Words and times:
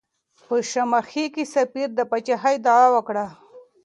په 0.45 0.55
شماخي 0.71 1.25
کې 1.33 1.43
سفیر 1.55 1.89
د 1.95 1.99
پاچاهۍ 2.09 2.55
دعوه 2.65 2.89
وکړه. 2.95 3.25